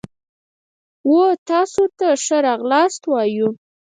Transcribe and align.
و 1.13 1.15
تاسو 1.49 1.83
ته 1.97 2.07
ښه 2.23 2.37
راغلاست 2.47 3.01
وایو. 3.07 3.49